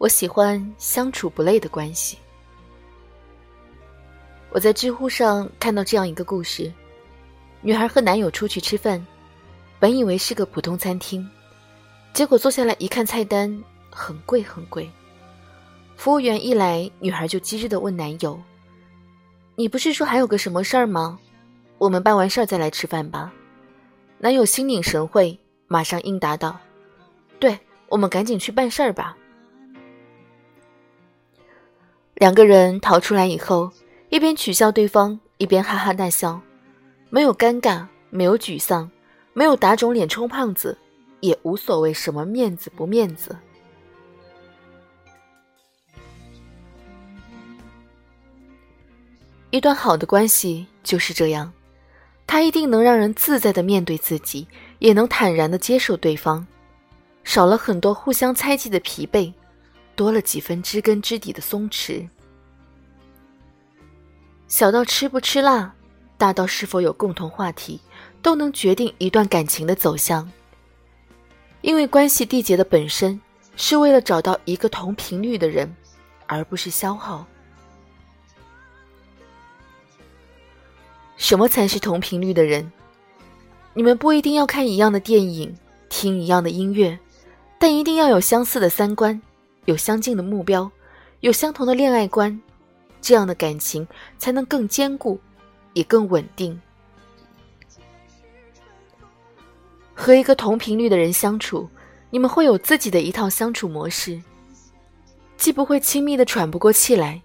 [0.00, 2.16] 我喜欢相处不累的关系。
[4.48, 6.72] 我在知乎上看到这样一个故事：
[7.60, 9.06] 女孩和男友出去吃饭，
[9.78, 11.28] 本以为是个普通餐厅，
[12.14, 14.90] 结果坐下来一看菜单，很贵很贵。
[15.96, 18.40] 服务员一来，女孩就机智的问男友
[19.54, 21.18] ：“你不是说还有个什么事儿吗？
[21.76, 23.30] 我们办完事儿再来吃饭吧。”
[24.16, 26.58] 男友心领神会，马上应答道
[27.38, 27.58] ：“对，
[27.90, 29.14] 我们赶紧去办事儿吧。”
[32.20, 33.72] 两个人逃出来以后。
[34.10, 36.40] 一边取笑对方，一边哈哈大笑，
[37.10, 38.90] 没有尴尬，没有沮丧，
[39.32, 40.76] 没有打肿脸充胖子，
[41.20, 43.36] 也无所谓什么面子不面子。
[49.50, 51.52] 一段好的关系就是这样，
[52.26, 54.48] 它一定能让人自在的面对自己，
[54.80, 56.44] 也能坦然的接受对方，
[57.22, 59.32] 少了很多互相猜忌的疲惫，
[60.00, 62.08] 多了几分知根知底的松弛。
[64.48, 65.74] 小到吃不吃辣，
[66.16, 67.78] 大到是否有共同话题，
[68.22, 70.26] 都能决定一段感情的走向。
[71.60, 73.20] 因为关系缔结的本身
[73.56, 75.70] 是为了找到一个同频率的人，
[76.26, 77.26] 而不是消耗。
[81.18, 82.72] 什么才是同频率的人？
[83.74, 85.54] 你们不一定要看一样的电影，
[85.90, 86.98] 听一样的音乐，
[87.58, 89.20] 但一定要有相似的三观，
[89.66, 90.70] 有相近的目标，
[91.20, 92.40] 有相同的恋爱观。
[93.00, 93.86] 这样的感情
[94.18, 95.18] 才能更坚固，
[95.72, 96.60] 也更稳定。
[99.94, 101.68] 和一个同频率的人相处，
[102.10, 104.20] 你们会有自己的一套相处模式，
[105.36, 107.22] 既不会亲密的喘不过气来，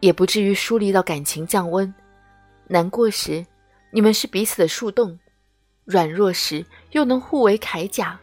[0.00, 1.92] 也不至于疏离到感情降温。
[2.66, 3.44] 难过时，
[3.90, 5.18] 你们是彼此的树洞；
[5.84, 8.18] 软弱时，又能互为铠甲。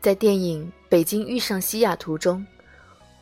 [0.00, 2.44] 在电影《北京遇上西雅图》中。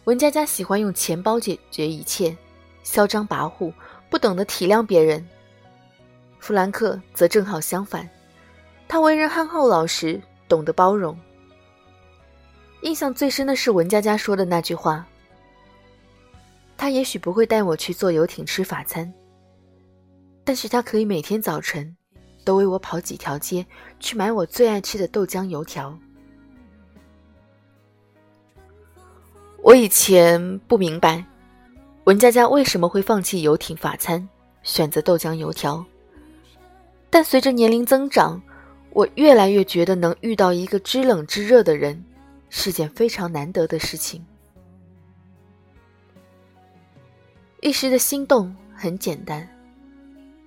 [0.05, 2.37] 文佳佳喜欢用钱包解决一切，
[2.83, 3.73] 嚣张跋扈，
[4.09, 5.27] 不懂得体谅别人。
[6.39, 8.09] 弗兰克则正好相反，
[8.87, 11.19] 他为人憨厚老实，懂得包容。
[12.83, 15.05] 印象最深的是文佳佳说的那句话
[16.77, 19.13] ：“他也许不会带我去坐游艇吃法餐，
[20.45, 21.97] 但是他可以每天早晨
[22.45, 23.67] 都为我跑几条街
[23.99, 25.99] 去买我最爱吃的豆浆油条。”
[29.67, 31.25] 我以前不明白，
[32.05, 34.29] 文佳佳为什么会放弃游艇法餐，
[34.63, 35.85] 选择豆浆油条。
[37.11, 38.41] 但随着年龄增长，
[38.91, 42.01] 我越来越觉得能遇到一个知冷知热的人，
[42.49, 44.25] 是件非常难得的事情。
[47.61, 49.49] 一时的心动很简单，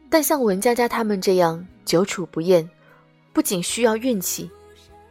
[0.09, 2.69] 但像文佳佳他们这样久处不厌，
[3.33, 4.49] 不仅需要运气，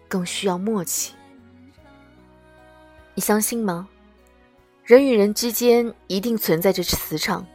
[0.09, 1.13] 更需要默契。
[3.15, 3.87] 你相信吗？
[4.89, 7.47] 人与人之间一定存在着磁场，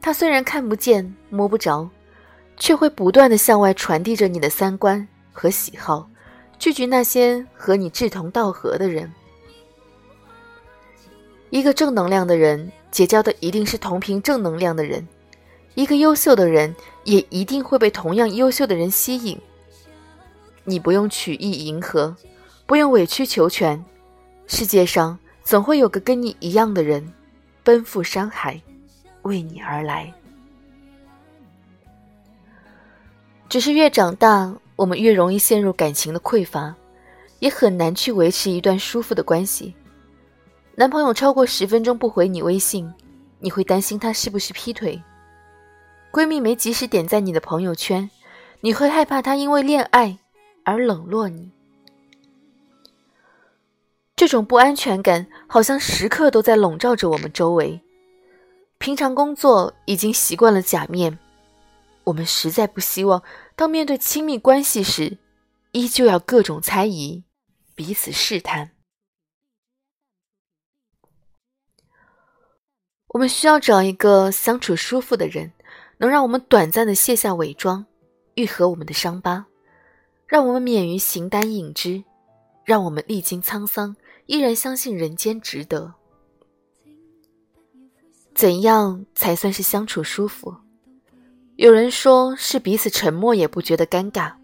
[0.00, 1.86] 它虽然看不见、摸不着，
[2.56, 6.08] 却会不断的向外传递着你的三观和喜好，
[6.58, 9.12] 拒绝那些和你志同道合的人。
[11.50, 15.06] 一个正能量的人结交的一定是同频正能量的人，
[15.74, 16.74] 一个优秀的人
[17.04, 19.38] 也一定会被同样优秀的人吸引。
[20.64, 22.16] 你不用曲意迎合，
[22.64, 23.84] 不用委曲求全，
[24.46, 25.18] 世界上。
[25.46, 27.14] 总会有个跟你一样的人，
[27.62, 28.60] 奔赴山海，
[29.22, 30.12] 为你而来。
[33.48, 36.74] 只是越长大，我们越容易陷入感情的匮乏，
[37.38, 39.72] 也很难去维持一段舒服的关系。
[40.74, 42.92] 男朋友超过十分钟不回你微信，
[43.38, 45.00] 你会担心他是不是劈腿；
[46.10, 48.10] 闺蜜没及时点赞你的朋友圈，
[48.62, 50.18] 你会害怕他因为恋爱
[50.64, 51.52] 而冷落你。
[54.26, 57.80] 这种不安全感好像时刻都在笼罩着我们周围。
[58.78, 61.16] 平常工作已经习惯了假面，
[62.02, 63.22] 我们实在不希望
[63.54, 65.18] 当面对亲密关系时，
[65.70, 67.22] 依旧要各种猜疑，
[67.76, 68.72] 彼此试探。
[73.10, 75.52] 我们需要找一个相处舒服的人，
[75.98, 77.86] 能让我们短暂的卸下伪装，
[78.34, 79.46] 愈合我们的伤疤，
[80.26, 82.02] 让我们免于形单影只，
[82.64, 83.94] 让我们历经沧桑。
[84.26, 85.94] 依然相信人间值得。
[88.34, 90.54] 怎样才算是相处舒服？
[91.56, 94.34] 有人说是彼此沉默也不觉得尴尬，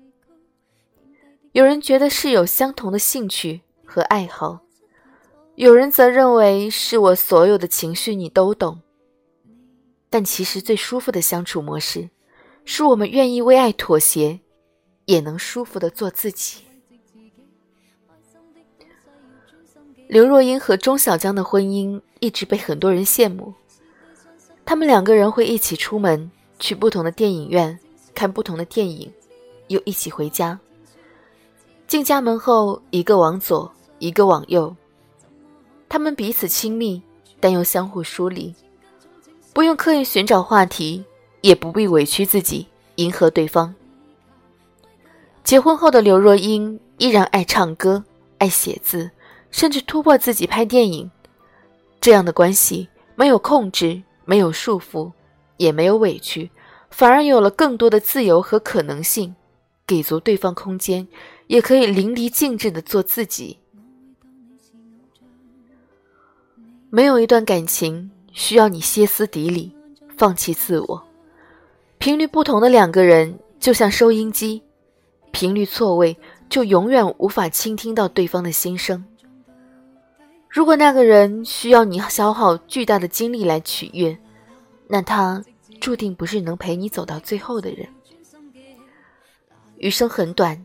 [1.52, 4.61] 有人觉得是有相同的兴趣和爱好，
[5.56, 8.81] 有人则认为是我所有的情绪你都懂。
[10.08, 12.08] 但其实最舒服的相处模式，
[12.64, 14.40] 是我们愿意为爱妥协，
[15.05, 16.62] 也能舒服的做自己。
[20.12, 23.55] 刘若英和钟小江的婚姻一直被很多人羡慕。
[24.62, 27.79] 他们两个人会一起出门，去不同的电影院
[28.14, 29.11] 看不同的电影，
[29.69, 30.61] 又一起回家。
[31.87, 34.76] 进家门后，一个往左，一个往右。
[35.88, 37.00] 他们彼此亲密，
[37.41, 38.55] 但又相互疏离，
[39.55, 41.03] 不用刻意寻找话题，
[41.41, 42.67] 也不必委屈自己
[42.97, 43.75] 迎合对方。
[45.43, 48.05] 结婚后的刘若英依然爱唱歌，
[48.37, 49.11] 爱写字。
[49.53, 51.09] 甚至突破自己拍电影，
[52.01, 55.13] 这样的关系没有控制，没有束缚，
[55.59, 56.51] 也没有委屈，
[56.91, 59.37] 反而有了更多的自由和可能性，
[59.87, 61.07] 给足对方空间，
[61.47, 63.59] 也可以淋漓尽致的做自己。
[66.91, 69.75] 没有一段感情需要你歇斯底里，
[70.17, 71.03] 放弃自我。
[71.99, 74.63] 频率不同的两个人就像收音机，
[75.31, 76.17] 频率错位
[76.49, 79.05] 就永远无法倾听到对方的心声。
[80.53, 84.15] 如果那个人需要你消耗巨大的精力来取悦，
[84.87, 85.43] 那他
[85.81, 87.89] 注定不是能陪你走到最后的人。
[89.79, 90.63] 余生很短，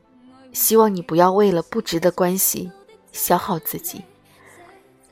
[0.51, 2.69] 希望你不要为了不值的关系
[3.13, 4.04] 消耗自己。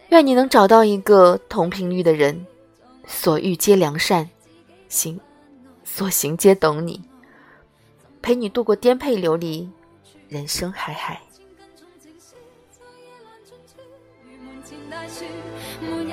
[0.10, 2.46] 愿你能找到一个同频率的人，
[3.08, 4.30] 所遇皆良善，
[4.90, 5.18] 行，
[5.86, 7.02] 所行皆懂你，
[8.22, 9.70] 陪你度过颠沛流离，
[10.28, 11.25] 人生海海。